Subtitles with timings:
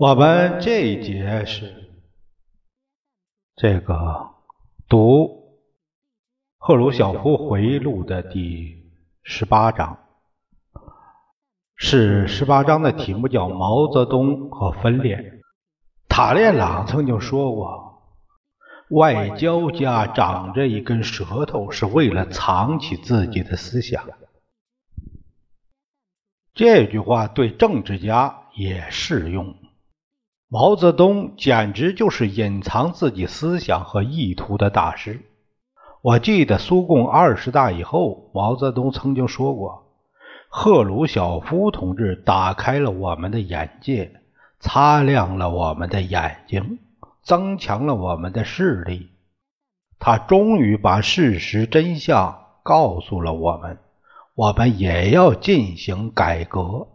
[0.00, 1.90] 我们这一节是
[3.54, 4.30] 这个
[4.88, 5.60] 读
[6.56, 8.90] 赫鲁晓夫回忆录的第
[9.22, 9.98] 十八章，
[11.76, 15.42] 是十八章的题目叫毛泽东和分裂。
[16.08, 18.02] 塔列朗曾经说过
[18.96, 24.08] ：“外交家长着一根舌头，是为了藏起自己的思想。”
[26.56, 29.59] 这句话对政治家也适用。
[30.52, 35.20] 毛泽东简直就是隐藏自己思想和意图的大师。
[36.02, 39.84] 我记得苏共二十大以后，毛泽东曾经说过
[40.50, 44.10] ：“赫鲁晓夫同志打开了我们的眼界，
[44.58, 46.80] 擦亮了我们的眼睛，
[47.22, 49.08] 增强了我们的视力。
[50.00, 53.78] 他终于把事实真相告诉了我们，
[54.34, 56.88] 我们也要进行改革。”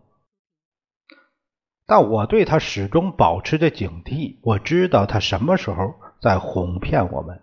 [1.88, 4.38] 但我对他始终保持着警惕。
[4.42, 7.42] 我知道他什么时候在哄骗我们。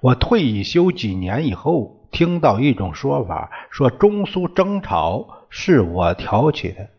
[0.00, 6.90] 我退休几年以后，听到一种说法，说中苏争吵是我挑起的。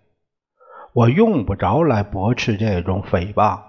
[0.93, 3.61] 我用不着来驳斥这种诽谤。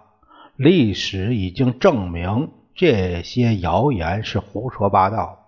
[0.57, 5.39] 历史已经证明这些谣言是胡说八道。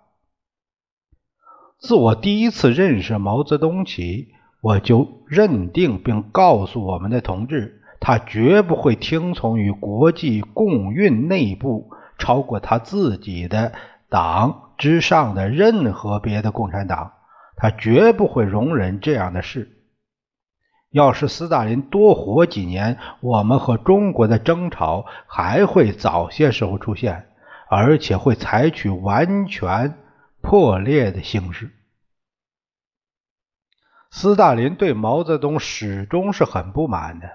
[1.79, 4.29] 自我第一次认识毛泽东起。
[4.61, 13.73] 我就认定并告诉我们的同志，他绝不会听从于国际共运内部超过他自己的
[14.09, 17.13] 党之上的任何别的共产党，
[17.57, 19.77] 他绝不会容忍这样的事。
[20.91, 27.29] 要是斯大林多活几年，我们和中国的争吵还会早些时候出现，
[27.69, 29.95] 而且会采取完全
[30.43, 31.71] 破裂的形式。
[34.11, 37.31] 斯大林对毛泽东始终是很不满的。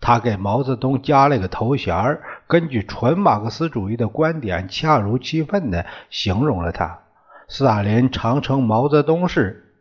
[0.00, 7.00] 他给毛泽东加了个头衔根据纯马克思主义的观点，恰如其分地形容了他。
[7.48, 9.74] 斯大林常称毛泽东是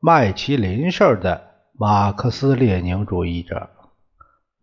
[0.00, 3.70] 麦其林式的马克思列宁主义者。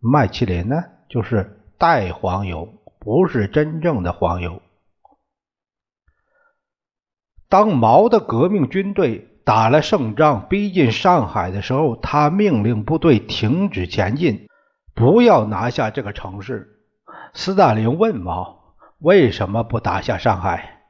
[0.00, 2.68] 麦其林呢，就是代黄油，
[2.98, 4.60] 不是真正的黄油。
[7.48, 9.30] 当毛的革命军队。
[9.44, 14.48] 打了胜仗，逼近上海的时候，他命令部队停止前进，
[14.94, 16.80] 不要拿下这个城市。
[17.34, 20.80] 斯大林问毛：“为什么不打下上海？”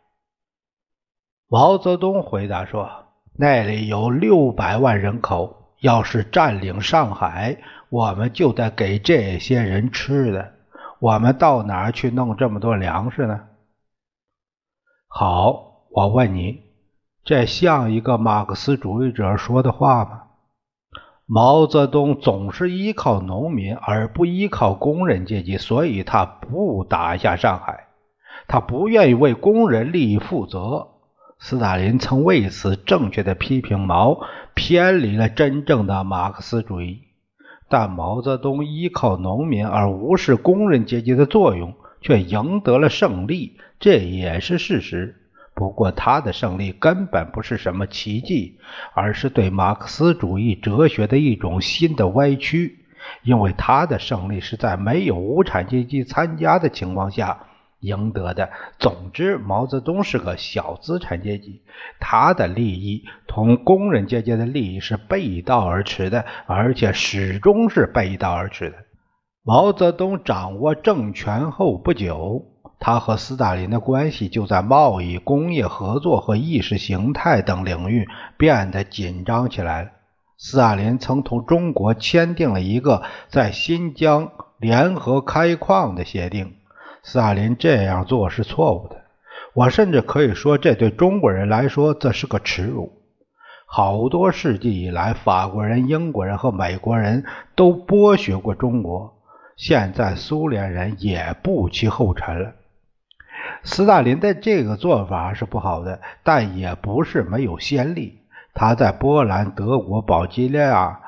[1.50, 2.88] 毛泽东回答说
[3.36, 10.52] ：“那里有六百万人口，要是占领上海，我们就得给这些人吃的。
[11.00, 13.40] 我们到哪儿去弄这么多粮食呢？”
[15.08, 16.62] 好，我问你。
[17.24, 20.20] 这像一个马克思主义者说的话吗？
[21.24, 27.86] 毛泽东总是依靠农民而不依靠工人阶级，所以他不打下上海。
[28.46, 30.88] 他不愿意为工人利益负责。
[31.38, 34.20] 斯大林曾为此正确的批评毛
[34.52, 37.04] 偏离了真正的马克思主义。
[37.70, 45.23] 但毛泽东依靠农民而无视工人阶级的作用，却赢得了胜利，这也是事实。
[45.54, 48.58] 不过，他的胜利根本不是什么奇迹，
[48.92, 52.80] 而是对马克思主义哲学的一种新的歪曲。
[53.22, 57.38] 因为他的胜利是在没有无产阶级参加的情况下
[57.80, 58.48] 赢得的。
[58.78, 61.60] 总之，毛泽东是个小资产阶级，
[62.00, 68.76] 他的利益同工人阶级的利益是背道而驰的，而且始终是背道而驰的。
[69.42, 72.53] 毛泽东掌握政权后不久。
[72.86, 79.92] 他和斯大林的关系就在贸易、工业合作和意识形态等领域变得紧张起来。
[80.36, 86.56] 斯大林曾同中国签订了一个在新疆联合开矿的协定。
[87.02, 88.96] 斯大林这样做是错误的，
[89.54, 92.92] 我甚至可以说，这对中国人来说这是个耻辱。
[93.64, 99.14] 好多世纪以来，法国人、英国人和美国人都剥削过中国，
[99.56, 102.52] 现在苏联人也不其后尘了。
[103.62, 108.18] 斯大林的这个做法是不好的，但也不是没有先例。
[108.52, 111.00] 他在波兰、德国、保加利亚、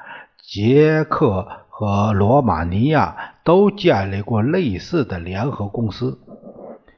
[0.43, 6.19] 捷克和罗马尼亚都建立过类似的联合公司。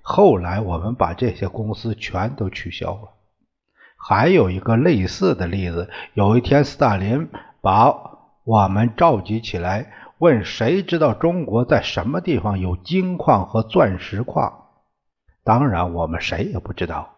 [0.00, 3.10] 后来我们把这些公司全都取消了。
[3.98, 7.28] 还有一个类似的例子，有一天斯大林
[7.60, 7.94] 把
[8.44, 14.67] 我们召集起来，问谁知道中国在什么地方有金矿和钻石矿？
[15.48, 17.14] 当然，我们谁也不知道，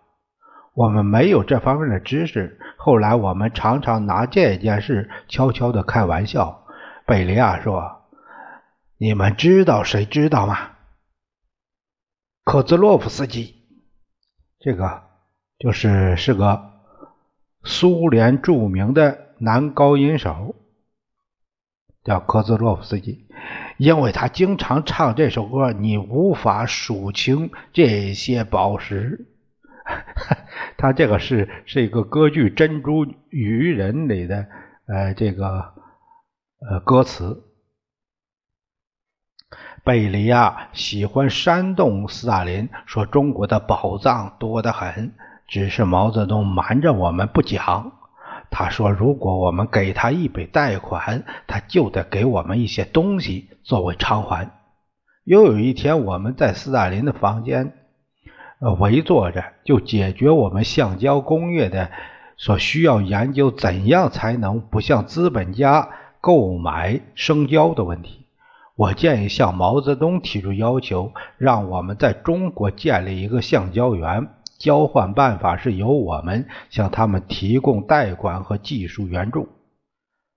[0.73, 2.61] 我们没有这方面的知识。
[2.77, 6.65] 后来我们常常拿这件事悄悄的开玩笑。
[7.05, 8.03] 贝利亚说
[8.99, 10.57] ：“你们知道谁知道吗？”
[12.47, 13.57] 科兹洛夫斯基，
[14.61, 15.03] 这个
[15.59, 16.71] 就是是个
[17.65, 20.55] 苏联著名的男高音手，
[22.05, 23.27] 叫科兹洛夫斯基，
[23.77, 29.27] 因为他经常唱这首歌，你无法数清这些宝石。
[30.79, 34.47] 他这个是是一个歌剧《珍珠渔人》里的
[34.87, 35.75] 呃这个
[36.61, 37.45] 呃歌词。
[39.83, 45.13] 贝利亚喜欢煽动斯大林，说中国的宝藏多得很，
[45.49, 48.00] 只是毛泽东瞒着我们不讲。
[48.51, 54.51] 他说，如果我们给他一笔贷款，他就得给我们一些东西作为偿还。
[55.25, 57.73] 又有一天，我们在斯大林的房间
[58.61, 61.91] 呃围坐着，就解决我们橡胶工业的
[62.37, 65.89] 所需要研究怎样才能不向资本家
[66.21, 68.27] 购买生胶的问题。
[68.75, 74.29] 我建议向毛泽东提出要求，让我们在中国建立一个橡胶园。
[74.61, 79.49] 交换办法是由我们向他们提供贷款和技术援助。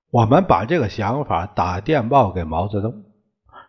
[0.09, 3.03] 我们把这个想法打电报给毛泽东。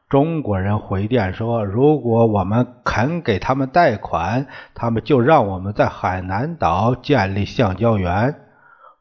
[0.09, 8.35] 中国人回电说，如果我们肯给他们贷款，他们就让我们在海南岛建立橡胶园。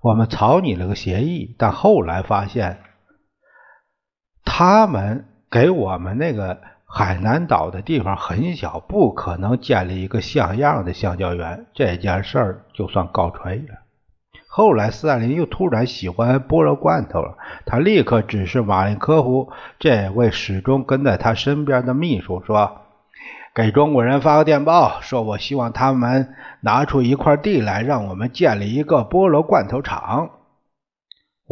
[0.01, 2.79] 我们草拟了个协议，但后来发现
[4.43, 5.29] 他们。
[5.53, 6.61] 给我们那个
[6.95, 11.65] 海南岛的地方很小，不可能建立一个像样的橡胶园。
[11.73, 13.79] 这件事儿就算告吹了。
[14.47, 17.35] 后来斯大林又突然喜欢菠萝罐头了，
[17.65, 22.81] 他立刻指示马林科夫这位始终跟在他身边的秘书说
[23.55, 30.29] ：“给中国人发个电报，说我希望他们拿出一块地来，让我们建立一个菠萝罐头厂。”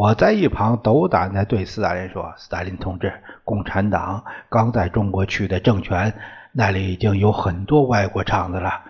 [0.01, 3.13] 我在一旁斗胆地对斯大林说：“斯大林同志，
[3.43, 6.15] 共产党刚在中国取得政权，
[6.53, 8.81] 那里已经有很多外国厂子了。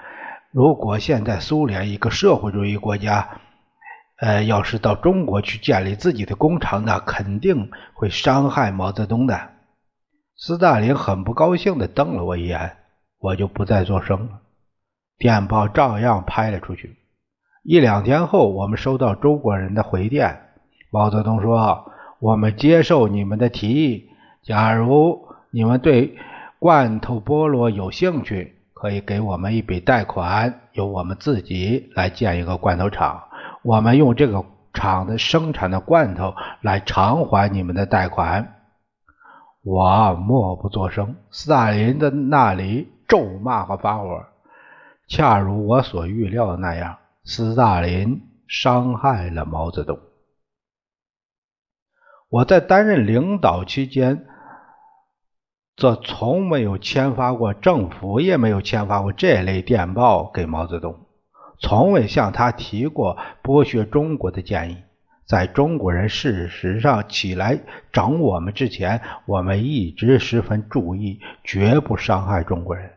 [0.51, 3.27] 如果现在苏联一个社会主义国家，
[4.21, 9.37] 呃，要是到中国去建立自己的工厂，那肯定会伤害毛泽东的。”
[10.39, 12.77] 斯大林很不高兴地瞪了我一眼，
[13.19, 14.39] 我就不再作声了。
[15.17, 16.95] 电报照样拍了出去。
[17.63, 20.47] 一两天后，我们收到中国人的回电。
[20.93, 21.89] 毛泽东说
[22.19, 24.09] ：“我们接受你们的提议。
[24.43, 26.17] 假如你们对
[26.59, 33.23] 罐头菠萝有兴趣，可以给我们一笔贷款，由我们自己来建一个罐头厂。
[33.63, 34.43] 我们用这个
[34.73, 38.55] 厂的生产的罐头来偿还你们的贷款。”
[39.63, 41.15] 我默不作声。
[41.29, 44.25] 斯大林的那里咒骂和发火，
[45.07, 49.97] 恰如我所预料的那样，斯大林伤害了毛泽东。
[52.31, 54.25] 我在担任领导期间，
[55.75, 60.97] 则从没有签发过政府，也没有签发过这类电报给毛泽东，
[61.59, 64.77] 从未向他提过剥削中国的建议。
[65.25, 67.59] 在中国人事实上起来
[67.91, 72.91] 整我们之前，我们一直十分注意，绝不伤害中国人。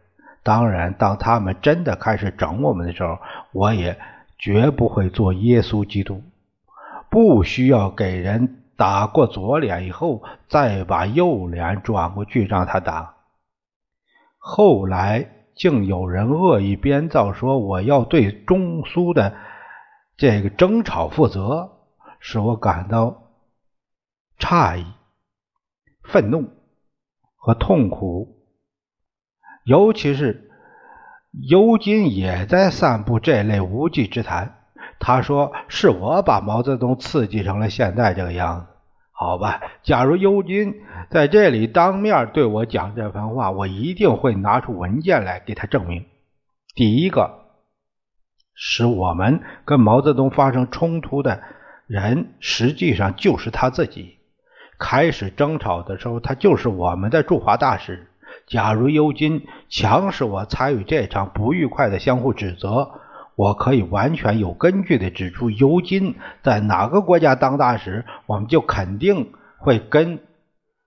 [0.45, 3.19] 当然，当他们真的开始整我们的时候，
[3.51, 3.99] 我也
[4.39, 6.23] 绝不会做耶稣基督，
[7.11, 8.61] 不需要给人。
[8.77, 13.15] 打过左脸以后，再把右脸转过去让他打。
[14.39, 19.37] 后来竟有人恶意编造说我要对中苏的
[20.17, 21.71] 这个争吵负责，
[22.21, 23.23] 使我感到
[24.39, 24.87] 诧异、
[26.03, 26.51] 愤怒
[27.37, 28.37] 和痛苦。
[29.65, 30.51] 尤其是
[31.33, 34.64] 尤金也在散布这类无稽之谈。
[35.07, 38.67] 他说：“是我把毛泽东刺激成了现在这个样子。”
[39.13, 40.77] 好吧，假如尤金
[41.11, 46.07] 在这里当面对我讲这番话，我一定会拿出文件来给他证明。
[46.75, 47.31] 第一个，
[48.55, 51.43] 使我们跟毛泽东发生冲突的
[51.87, 54.17] 人，实际上就是他自己。
[54.79, 58.09] 开始争吵的时候，他就是我们的驻华大使。
[58.47, 62.91] 假如尤金强使我参与这场不愉快的相互指责。
[63.37, 70.21] 我可以完全有根据的指出，尤金在哪个国家当大使，我们就肯定会跟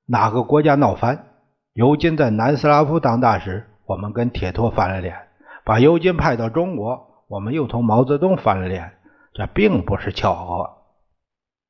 [0.06, 1.26] 哪个国家闹翻。
[1.74, 5.14] 尤金在南斯拉夫当大使，我们跟铁托翻了脸；
[5.66, 8.94] 把尤金派到中国，我们又同毛泽东翻了脸。
[9.34, 10.70] 这并不是巧合。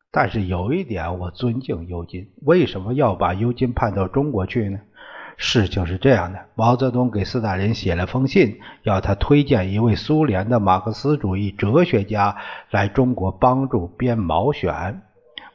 [0.09, 2.29] 但是有一点，我尊敬尤金。
[2.45, 4.79] 为什么要把尤金派到中国去呢？
[5.39, 12.35] 事情是这样的：毛泽东给斯大林写了封信，要他推荐一位苏联的马克思主义哲学家
[12.71, 14.73] 来中国帮助编《毛选》。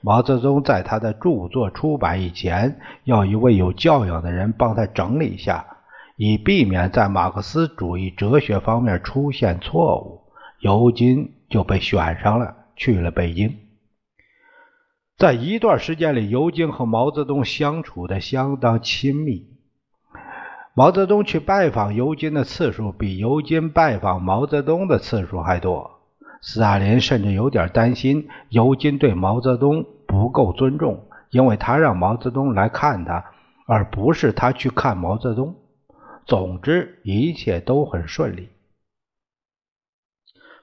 [0.00, 5.66] 毛泽东在他的著作出版以前，要一位有教养的人帮他整理一下，
[6.16, 10.22] 以避免在马克思主义哲学方面出现错误。
[10.60, 13.56] 尤金就被选上了，去了北京。
[15.18, 19.51] 在一段时间里，尤金和毛泽东相处的相当亲密。
[20.74, 25.90] 毛泽东去拜访尤金的次数比尤金拜访毛泽东的次数还多。
[26.40, 33.22] 斯大林甚至有点担心尤金对毛泽东不够尊重，因为他让毛泽东来看他，
[33.66, 35.56] 而不是他去看毛泽东。
[36.24, 38.48] 总之，一切都很顺利。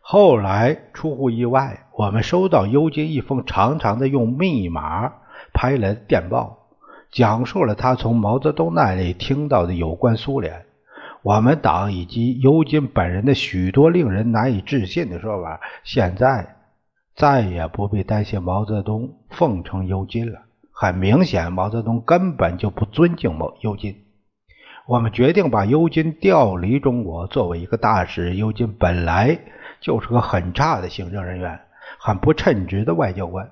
[0.01, 5.13] 后来出乎意外，我们收到尤金一封长长的用密码
[5.53, 6.58] 拍来的电报。
[7.11, 10.65] 讲述了他从毛泽东那里听到的有关苏联、
[11.21, 15.59] 我们党以及尤金本人的许多令人难以置信的说法。
[15.83, 16.55] 现在
[17.15, 20.41] 再也不必担心毛泽东奉承尤金了。
[20.71, 23.95] 很明显，毛泽东根本就不尊敬毛尤金。
[24.87, 28.35] 我们决定把尤金调离中国，作为一个大使。
[28.35, 29.37] 尤金本来
[29.81, 31.59] 就是个很差的行政人员，
[31.99, 33.51] 很不称职的外交官。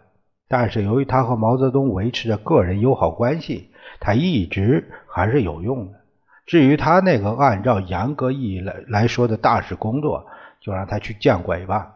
[0.50, 6.00] 但是由于他和毛泽东维持着个人友好关系，他一直还是有用的。
[6.46, 10.26] 至于他那个按照严格意义来来说的大使工作，
[10.62, 11.92] 就让他去见鬼吧。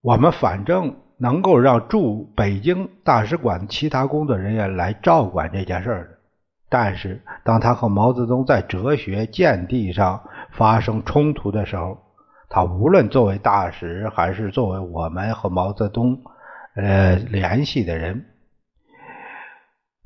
[0.00, 6.08] 我们反正能够让驻北京大使馆其他工作人员来照管这件事的。
[6.68, 10.22] 但是当他和毛泽东在哲学见地上
[10.52, 11.98] 发生冲突的时候，
[12.48, 16.22] 他无论作为大使还是作为我们和毛泽东。
[16.74, 18.26] 呃，联系的人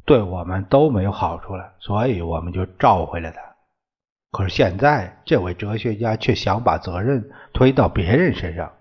[0.06, 3.40] 对我们都没有好处了，所以我们就召回了他。
[4.30, 8.72] 可是现在，这位哲学家却想把责任推到别人身上。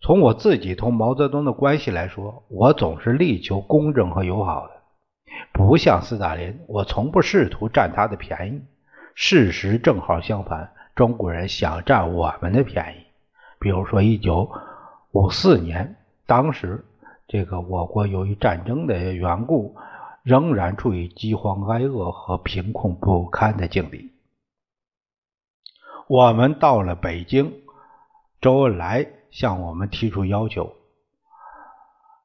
[0.00, 4.74] 从我自己同毛泽东的关系来说，我总是力求公正和友好的，
[5.52, 8.62] 不像斯大林，我从不试图占他的便宜。
[9.14, 13.06] 事实正好相反，中国人想占我们的便宜。
[13.58, 14.50] 比如说，一九
[15.12, 15.96] 五四年。
[16.26, 16.84] 当时，
[17.28, 19.76] 这个我国由于战争的缘故，
[20.22, 24.10] 仍然处于饥荒挨饿和贫困不堪的境地。
[26.06, 27.52] 我们到了北京，
[28.40, 30.72] 周恩来向我们提出要求：“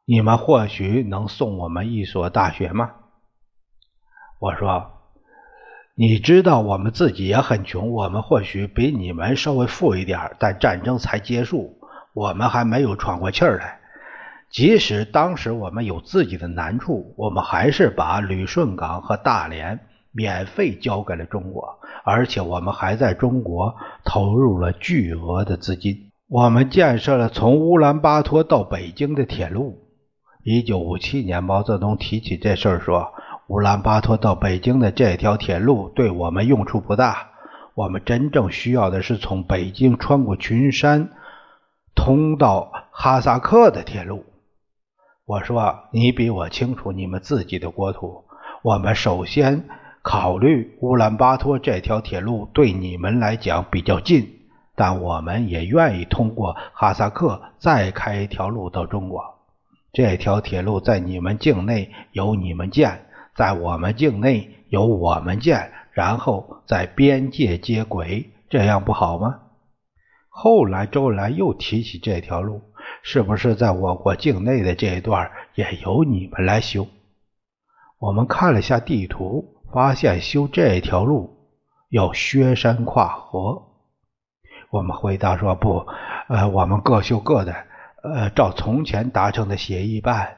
[0.05, 2.91] 你们或许能送我们一所大学吗？”
[4.39, 4.91] 我说
[5.95, 11.77] ：“你知道我们自己也很穷，我们或许比你们稍微富一点，但战争才结束，
[12.13, 13.78] 我们还没有喘过气儿来。”
[14.51, 19.79] 即使当时我们有自己的难处，我们还是把旅顺港和大连
[20.11, 26.11] 免费交给了中国，而且我们还在中国投入了巨额的资金。
[26.27, 29.77] 我们建设了从乌兰巴托到北京的铁路。
[30.43, 33.13] 一九五七年，毛泽东提起这事儿说
[33.49, 37.29] ：“乌兰巴托到北京的这条铁路对我们用处不大，
[37.75, 41.09] 我们真正需要的是从北京穿过群山，
[41.93, 44.25] 通到哈萨克的铁路。”
[45.29, 48.23] 我说：“你比我清楚你们自己的国土。
[48.63, 49.63] 我们首先
[50.01, 54.27] 考虑乌兰巴托这条铁路对你们来讲比较近，
[54.75, 59.23] 但我们也愿意通过哈萨克再开一条路到中国。
[59.93, 63.05] 这条铁路在你们境内由你们建，
[63.35, 69.41] 在我们境内由我们建，然后在边界接轨，这样不好吗？”
[70.27, 72.63] 后来周恩来又提起这条路。
[73.01, 76.87] 是不是在我国境内的这一段也由你们来修？
[77.97, 81.37] 我们看了下地图，发现修这条路
[81.89, 83.63] 要削山跨河。
[84.69, 85.85] 我们回答说不，
[86.27, 87.55] 呃，我们各修各的，
[88.03, 90.37] 呃，照从前达成的协议办。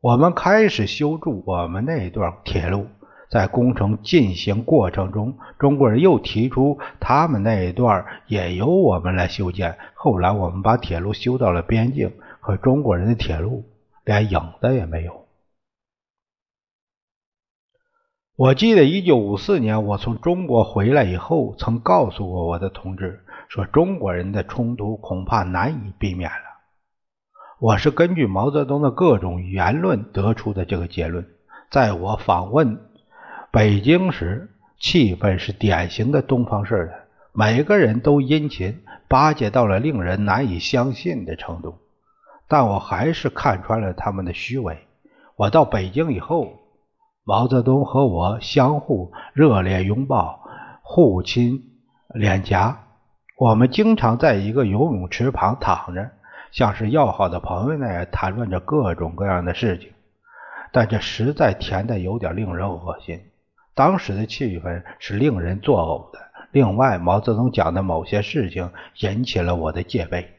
[0.00, 2.86] 我们开始修筑我们那段铁路。
[3.30, 9.78] 在工程进行过程中，中国人又提出他们那一段也由我们来修建。
[9.94, 13.64] 后来我们把铁路修到了边境，可中国人的铁路
[14.04, 15.26] 连影子也没有。
[18.34, 26.46] 我记得一九五四年我从中国回来以后，曾告诉过我的同志，说中国人的冲突恐怕难以避免了。
[27.60, 31.28] 我是根据毛泽东的各种言论得出的这个结论。
[31.70, 32.80] 在我访问
[33.52, 36.92] 北京时，气氛是典型的东方式的，
[37.32, 41.74] 每个人都殷勤，巴结到了令人难以相信的程度。
[42.46, 44.78] 但我还是看穿了他们的虚伪。
[45.34, 46.60] 我到北京以后，
[47.24, 50.44] 毛泽东和我相互热烈拥抱，
[50.82, 51.60] 互亲
[52.14, 52.84] 脸颊。
[53.36, 56.08] 我们经常在一个游泳池旁躺着。
[56.52, 59.90] 像是要好的朋友那样谈论着各种各样的事情，
[60.72, 63.20] 但这实在甜的有点令人恶心。
[63.80, 66.20] 当时的气氛是令人作呕的。
[66.50, 70.34] 另外，毛泽东讲的某些事情引起了我的戒备，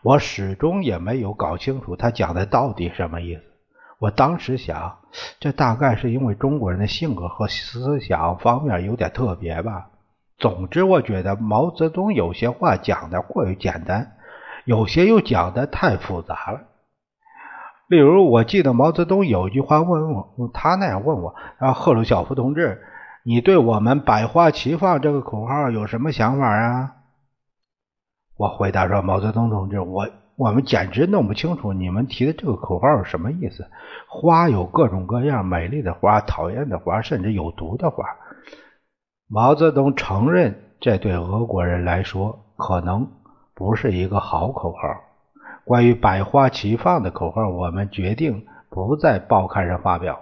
[0.00, 3.42] 我始终也没有搞清楚他讲的到底什么意思。
[3.98, 5.00] 我当时想，
[5.40, 9.88] 这大概是因为中国人的性格和思想方面有点特别吧。
[10.38, 14.16] 总之，我觉得毛泽东有些话讲的过于简单。
[14.64, 16.62] 有些又讲的太复杂了，
[17.88, 22.82] 例如，我记得毛泽东有一句话问我，他那样问我：“啊，赫鲁晓夫同志，
[23.24, 26.92] 你对我们百花齐放这个口号有什么想法啊？”
[28.38, 33.66] 我回答说：“毛泽东同志，我我们简直弄不清楚你们提的这个口号是什么意思。
[34.08, 38.04] 花有各种各样，美丽的花、讨厌的花，甚至有毒的花。”
[39.28, 43.08] 毛泽东承认，这对俄国人来说可能。
[43.56, 45.13] 不是一个好口号。
[45.64, 50.20] 关于百花齐放的口号，我们决定不在报刊上发表。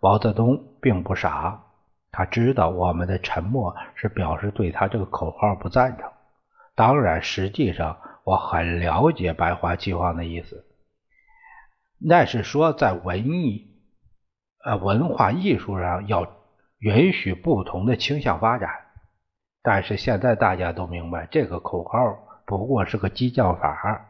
[0.00, 1.60] 毛泽东并不傻，
[2.10, 6.10] 他知道我们的沉默是表示对他这个口号不赞成。
[6.74, 10.64] 当然，实际上我很了解百花齐放的意思，
[11.98, 13.66] 那是说在文艺、
[14.64, 16.26] 呃文化艺术上要
[16.78, 18.70] 允许不同的倾向发展。
[19.62, 21.98] 但是现在大家都明白这个口号。
[22.46, 24.09] 不过是个激将法，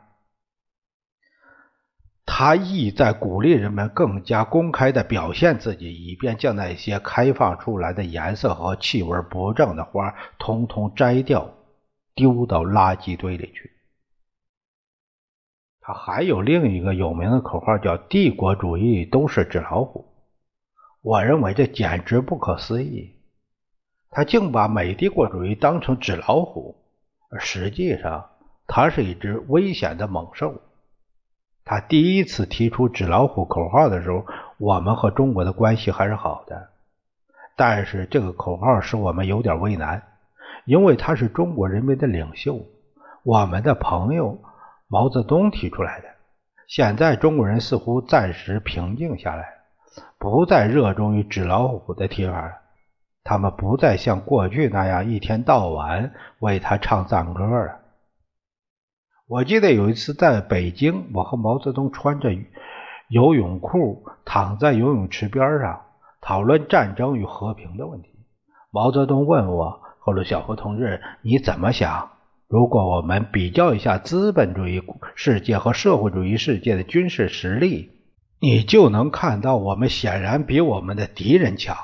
[2.32, 11.52] 他意在鼓励人们更加公开的表现自己，以便将那些开放出来的颜色和气味不正的花通通摘掉，
[12.14, 13.72] 丢到垃圾堆里去。
[15.80, 20.06] 他还有另一个有名的口号，叫“帝国主义都是纸老虎”。
[21.02, 23.16] 我认为这简直不可思议，
[24.08, 26.76] 他竟把美帝国主义当成纸老虎。
[27.28, 28.30] 而实际上，
[28.68, 30.62] 它是一只危险的猛兽。
[31.70, 34.26] 他第一次提出“纸老虎”口号的时候，
[34.59, 36.70] 我们和中国的关系还是好的。
[37.56, 40.02] 但是这个口号使我们有点为难，
[40.64, 42.59] 因为他是中国人民的领袖，
[43.22, 44.37] 我们的朋友
[44.88, 46.09] 毛泽东提出来的。
[46.66, 49.46] 现在中国人似乎暂时平静下来，
[50.18, 52.52] 不再热衷于“纸老虎”的提法。
[53.22, 57.76] 他们不再像过去那样一天到晚为他唱赞歌了。
[59.30, 62.30] 我记得有一次在北京，我和毛泽东穿着
[63.06, 65.82] 游泳裤躺在游泳池边上
[66.20, 68.08] 讨论战争与和平的问题。
[68.72, 72.10] 毛泽东问我：“赫鲁晓夫同志，你怎么想？
[72.48, 74.82] 如果我们比较一下资本主义
[75.14, 77.92] 世界和社会主义世界的军事实力，
[78.40, 81.76] 你就能看到我们显然比我们的敌人强。”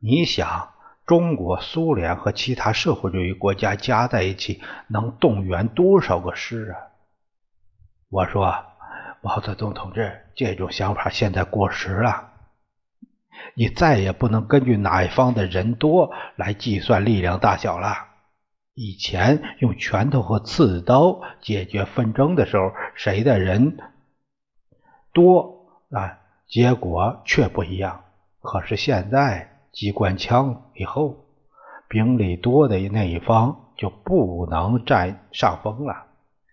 [0.00, 0.68] 你想，
[1.08, 6.76] 中国、苏联和其他社会主义国家加在一起能动员多少个师啊？
[8.10, 8.54] 我说，
[9.22, 12.32] 毛泽东同志，这种想法现在过时了。
[13.54, 18.08] 你再也不能根据哪一方的人多来计算力量大小了。
[18.74, 23.78] 以前用拳头和刺刀解决纷争的时候，谁的人
[25.14, 28.04] 多啊，结果却不一样。
[28.42, 29.54] 可是现在。
[29.72, 31.26] 机关枪以后，
[31.88, 36.06] 兵力多的那一方就不能占上风了。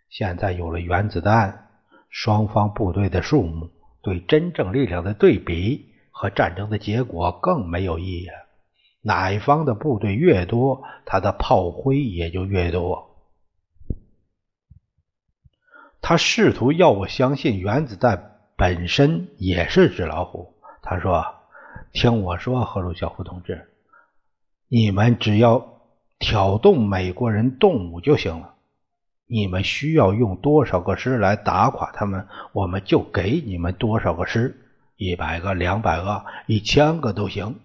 [0.10, 1.68] 现在有了原子弹，
[2.10, 3.70] 双方部队的数目
[4.02, 8.28] 对真正力量的对比和战争的结果更没有意义。
[9.02, 13.18] 哪一方的部队越多，他的炮灰也就越多。
[16.02, 20.54] 他试图要我相信原子弹本身也是纸老虎。
[20.82, 21.35] 他说。
[21.94, 23.70] 听我说，赫鲁晓夫同志，
[24.68, 25.80] 你们只要
[26.20, 28.56] 挑动美国人动武就行了。
[29.28, 34.56] 你们需要用多少个师来打垮他们，我们就给你们多少个师，
[34.98, 37.60] 一百个、两百个、一千个都行。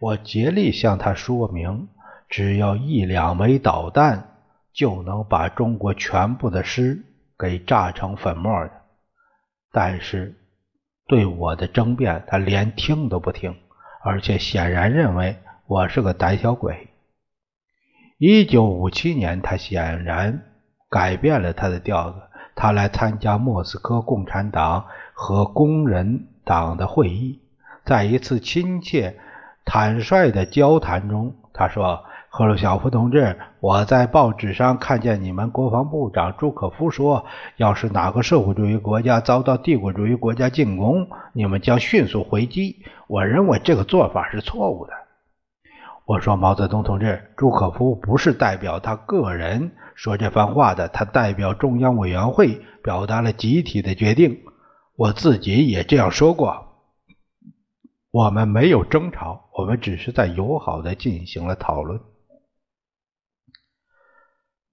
[0.00, 1.88] 我竭力向他说明，
[2.28, 4.36] 只要一两枚导弹
[4.72, 7.04] 就能把中国全部的师
[7.38, 8.70] 给炸成粉末的，
[9.70, 10.38] 但是。
[11.06, 13.56] 对我的争辩，他连听都不听，
[14.02, 15.36] 而且显然认为
[15.66, 16.88] 我是个胆小鬼。
[18.18, 20.42] 一九五七年，他显然
[20.88, 22.20] 改变了他的调子。
[22.54, 27.40] 他来参加莫斯科共产党和工人党的会议，
[27.84, 29.18] 在一次亲切
[29.64, 32.04] 坦率的交谈中，他说
[32.34, 37.26] ：“赫鲁晓夫同志，我在报纸上看见你们国防部长朱可夫说，
[37.58, 42.82] 要是哪个社会主义国家遭到帝国主义国家进攻，你们将迅速回击。
[43.06, 44.94] 我认为这个做法是错误的。”
[46.08, 54.38] 我说：“毛泽东同志，朱可夫不是代表他个人说这番话的，他代表中央委员会表达了集体的决定。
[54.96, 56.56] 我自己也这样说过。
[58.10, 62.00] 我们没有争吵，我们只是在友好的进行了讨论。”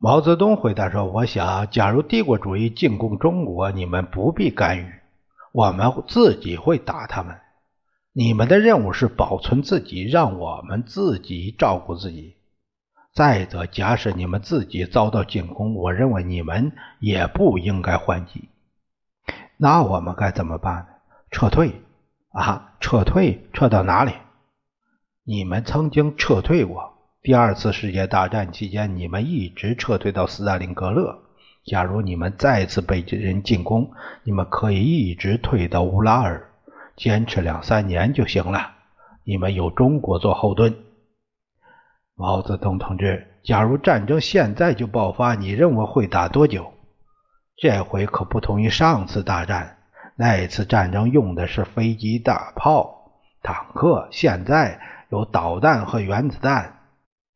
[0.01, 4.93] 毛泽东回答说：“我想，假如帝国主义进攻中国，你们不必干预，
[5.51, 7.37] 我们自己会打他们。”
[8.15, 12.37] 你们的任务是保存自己，让我们自己照顾自己。
[13.13, 18.47] 再者，假使你们自己遭到进攻，我认为你们也不应该还击。
[19.57, 21.01] 那我们该怎么办？
[21.29, 21.73] 撤退
[22.31, 22.77] 啊！
[22.79, 24.13] 撤退，撤到哪里？
[25.25, 26.93] 你们曾经撤退过。
[27.21, 31.19] 第二次世界大战期间，你们一直撤退到斯大林格勒。
[31.65, 33.91] 假如你们再次被人进攻，
[34.23, 36.49] 你们可以一直退到乌拉尔。
[36.95, 38.71] 坚持两三年就行了。
[39.25, 40.73] 你们有中国做后盾。
[42.15, 46.71] 毛泽东同志，假如战争现在就爆发，你认为会打多久？
[47.57, 49.75] 这回可不同于上次大战，
[50.15, 53.11] 那次战争用的是飞机、大炮、
[53.43, 54.79] 坦克，现在
[55.09, 56.77] 有导弹和原子弹。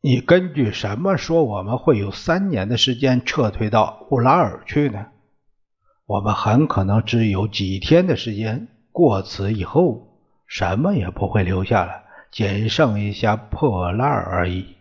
[0.05, 5.05] 你根据什么说我们会有三年的时间撤退到乌拉尔去呢？
[6.05, 8.67] 我们很可能只有几天的时间。
[8.91, 14.75] 过此以后，什么也不会留下了，仅剩一下破烂而已。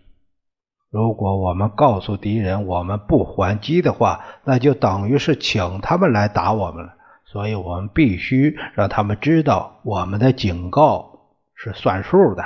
[0.90, 6.94] 如果我们告诉敌人我们不还击的话，那就等于是请他们来打我们了。
[7.26, 12.42] 所以我们必须让他们知道，我们的警告是算数的。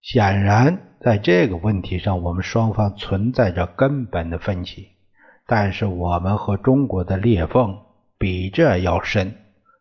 [0.00, 4.88] 显然，在这个问题上，我们双方存在着根本的分歧。
[5.46, 7.78] 但是，我们和中国的裂缝
[8.18, 9.34] 比这要深。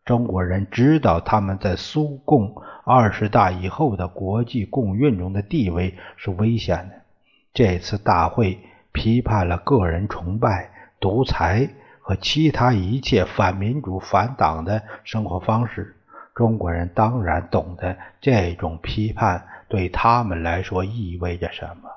[0.04, 6.96] 中国人知道他们在苏共二十大以后的国际共运中的地位是危险的。
[7.54, 8.60] 这次大会
[8.92, 11.70] 批判了个人崇拜、独裁
[12.02, 15.96] 和其他一切反民主、反党的生活方式。
[16.36, 21.90] 中国人当然懂得这种批判对他们来说意味着什么。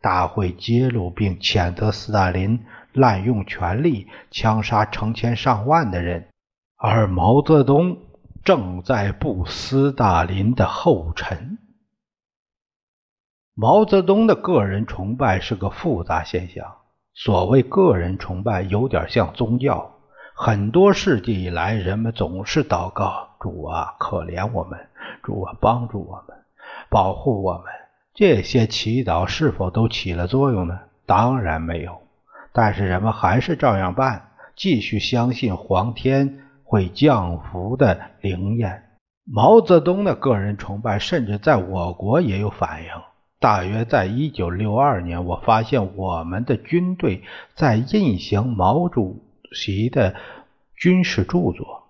[0.00, 6.28] 大会揭露并谴责斯大林滥用权力，枪杀成千上万的人。
[6.76, 7.98] 而毛泽东
[8.44, 11.58] 正在步斯大林的后尘。
[13.54, 16.76] 毛泽东的个人崇拜是个复杂现象。
[17.14, 19.94] 所谓个人崇拜，有点像宗教。
[20.34, 24.78] 很多世纪以来，人们总是祷告：“主啊，可怜我们；
[25.22, 26.36] 主啊，帮助我们，
[26.88, 27.64] 保护我们。”
[28.14, 30.80] 这些祈祷是否都起了作用呢？
[31.06, 32.00] 当然没有。
[32.52, 36.40] 但是人们还是照样办，继续相信皇天。
[36.68, 38.82] 会降福的灵验。
[39.24, 42.88] 毛泽东的个人崇拜，甚至在我国也有反应。
[43.38, 47.22] 大约在一九六二年，我发现我们的军队
[47.54, 50.16] 在印行毛主席的
[50.76, 51.84] 军事著作。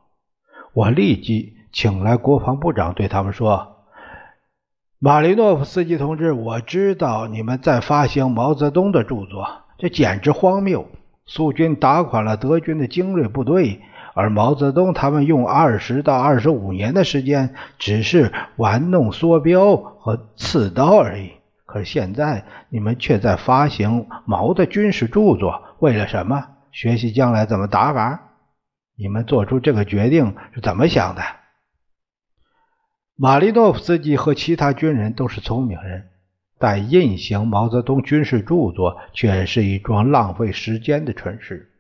[0.75, 3.76] 我立即请来国防部长，对他们说
[4.99, 10.87] ：“马林诺夫斯基同志，我知道你们在发行毛泽东的著作，这简直荒谬！
[11.27, 13.83] 苏军打垮了德军的精锐部队。”
[14.15, 21.33] 而毛泽东他们用二十到二十五年的时间，只是玩弄梭镖和刺刀而已。
[21.67, 26.43] 可是现在你们却在发行毛的军事著作，为了什么？
[26.73, 28.19] 学习将来怎么打法？
[28.97, 31.21] 你们做出这个决定是怎么想的？
[33.19, 36.11] 马利诺夫斯基和其他军人都是聪明人，
[36.59, 41.71] 但印行毛泽东军事著作却是一桩浪费时间的蠢事。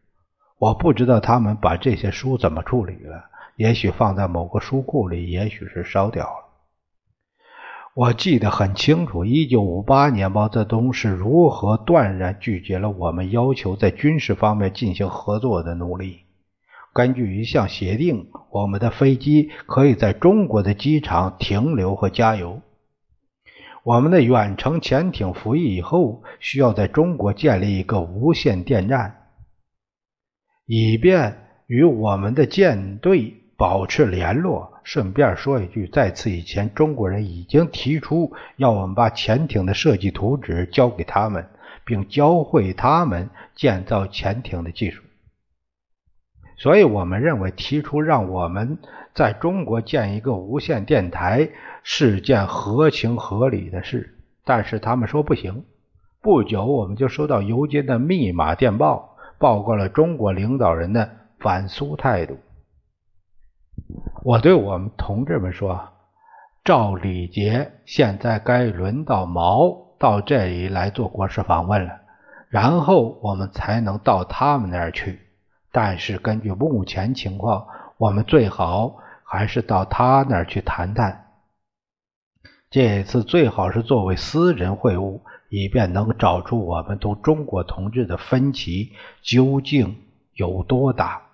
[0.59, 6.47] 我不知道他们把这些书怎么处理了，也许放在某个书库里，也许是烧掉了。
[7.93, 16.21] 我记得很清楚，一九五八年毛泽东是如何断然拒绝了我们要求在军事方面进行合作的努力。
[16.97, 22.63] 根据一项协定，我们的飞机可以在中国的机场停留和加油。
[23.83, 29.15] 我们的远程潜艇服役以后，需要在中国建立一个无线电站。
[30.65, 34.73] 以便与我们的舰队保持联络。
[34.83, 41.47] 顺便说一句，在此以前，中国人已经提出要我们把潜艇的设计图纸交给他们，
[41.85, 45.03] 并教会他们建造潜艇的技术。
[46.57, 48.79] 所以，我们认为提出让我们
[49.15, 51.51] 在中国建一个无线电台
[51.83, 54.15] 是件合情合理的事。
[54.45, 55.65] 但是他们说不行。
[56.23, 62.39] 不久，我们就收到尤金的密码电报，报告了中国领导人的反苏态度。
[64.23, 65.89] 我对我们同志们说
[66.65, 71.93] ：“照礼节，现在该轮到毛到这里来做国事访问了，
[72.49, 75.21] 然后我们才能到他们那儿去。
[75.77, 77.67] 但是根据目前情况，
[77.99, 81.35] 我们最好还是到他那儿去谈谈。
[82.71, 91.27] 这次最好是作为私人会晤，以便能找出我们同中国同志的分歧究竟有多大。”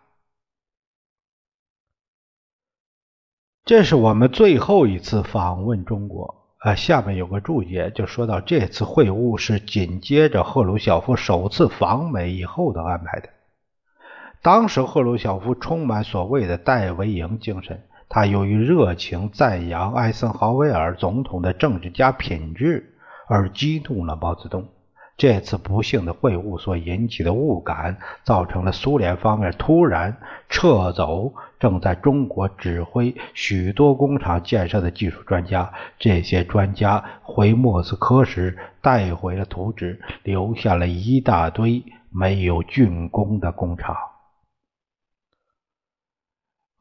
[3.64, 6.35] 这是我们最后一次访问中国。
[6.59, 13.28] 啊，下面有个注解，就说到这次会晤是紧接着赫鲁晓夫首次访美以后的安排的。
[14.42, 22.92] 当时赫鲁晓夫充满所谓的戴维营精神，他由于热情赞扬艾森豪威尔总统的政治家品质
[23.28, 24.66] 而激怒了毛泽东。
[25.16, 30.16] 这次不幸的会晤所引起的误感，造成了苏联方面突然
[30.48, 35.72] 撤走正在中国指挥许多工厂建设的技术专家。
[36.00, 43.94] 这些专家回莫斯科时带回了图纸，留下了一大堆没有竣工的工厂。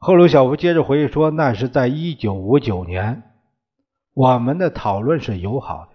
[0.04, 3.22] 赫鲁晓夫接着回忆说：“那是在一九五九年，
[4.14, 5.90] 我们的讨论是友好的。”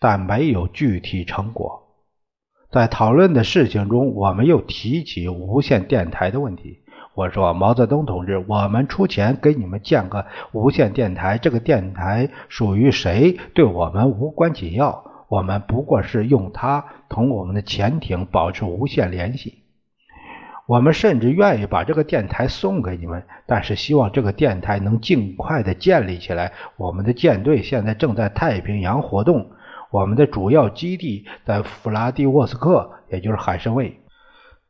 [0.00, 1.80] 但没有具体成果。
[2.72, 6.80] 在讨论的事情中，我们又提起无线电台的问题。
[7.14, 15.04] 我说：“毛泽东同志，我们出钱给你们建个无线电台，这个电台属于谁，对我们无关紧要。
[15.28, 19.59] 我们不过是用它同我们的潜艇保持无线联系。
[20.70, 26.52] 我们甚至愿意把这个电台送给你们，但是希望这个电台能尽快的建立起来。
[26.76, 29.50] 我们的舰队现在正在太平洋活动。”
[29.90, 33.92] 我们的主要基地在弗拉迪沃斯克，也就是海参崴。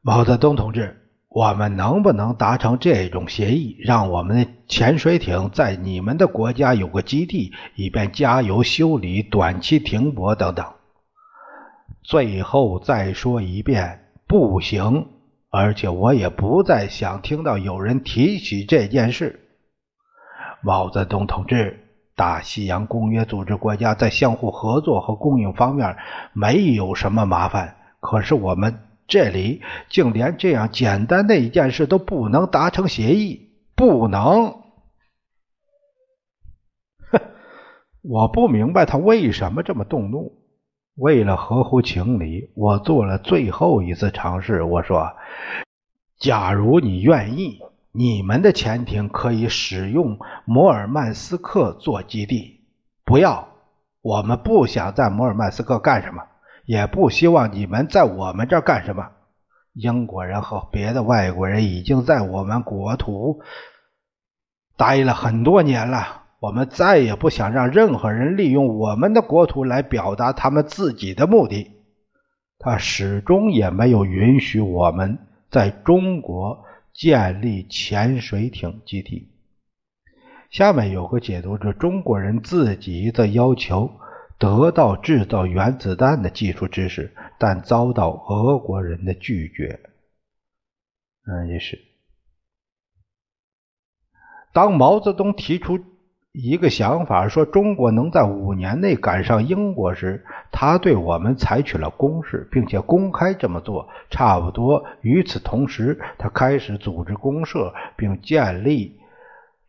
[0.00, 0.96] 毛泽东同志，
[1.28, 10.64] 我们能不能达成这种协议，让我们的潜水艇在你们的国家有个基地，以便加油、修理、短期停泊等等？
[12.02, 15.06] 最后再说一遍，不行！
[15.50, 19.40] 而且我也不再想听到有人提起这件事。
[20.62, 21.86] 毛泽东同志。
[22.16, 25.96] 大西洋公约组织国家在相互合作和供应方面
[26.34, 34.50] 没有什么麻烦，可是我们这里竟连这样简单的一件事都不能达成协议，不能。
[37.10, 37.20] 哼，
[38.04, 40.30] 我不明白他为什么这么动怒。
[40.96, 44.62] 为了合乎情理，我做了最后一次尝试。
[44.62, 45.12] 我说
[46.18, 47.61] ：“假如你愿意。”
[47.92, 52.61] 你们的潜艇可以使用摩尔曼斯克做基地。
[53.05, 53.48] 不要，
[54.00, 56.22] 我们不想在摩尔曼斯克干什么，
[56.66, 59.11] 也不希望你们在我们这儿干什么。
[59.72, 63.40] 英国人和别的外国人已经在我们国土
[64.76, 71.70] 待了很多年了，我们再也不想让任何人利用我们的国土来表达他们自己的目的。
[72.59, 76.64] 他始终也没有允许我们在中国。
[76.92, 79.31] 建立潜水艇基地。
[80.50, 83.92] 下面有个解读：这中国人自己的要求
[84.38, 89.81] 得到制造原子弹的技术知识，但遭到俄国人的拒绝。
[91.26, 91.81] 嗯，也是。
[94.53, 95.79] 当毛泽东提出。
[96.33, 103.88] 一个想法说，中国能在五年内赶上英国时，他对我们采取了攻势，并且公开这么做。
[104.11, 109.01] 差不多与此同时，他开始组织公社，并建立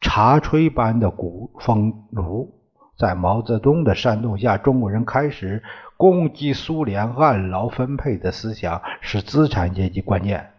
[0.01, 2.53] 茶炊般的古风炉。
[2.95, 5.63] 在毛泽东的煽动下，中国人开始
[5.97, 10.51] 攻击苏联按劳分配的思想是资产阶级观念。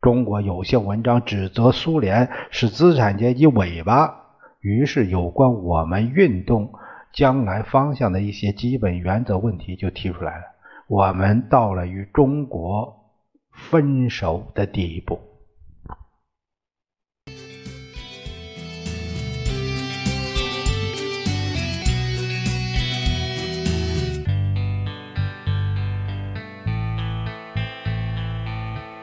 [0.00, 4.21] 中国有些文章指责苏联是资产阶级尾巴。
[4.62, 6.72] 于是，有关我们运动
[7.12, 10.44] 将来方向的一些基本原则问题就提出来了。
[10.86, 13.10] 我们到了与中国
[13.50, 15.18] 分手的地步。